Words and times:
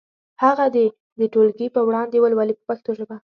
هغه 0.43 0.65
دې 0.75 0.85
د 1.19 1.21
ټولګي 1.33 1.67
په 1.75 1.81
وړاندې 1.87 2.17
ولولي 2.19 2.53
په 2.57 2.63
پښتو 2.69 2.89
ژبه. 2.97 3.15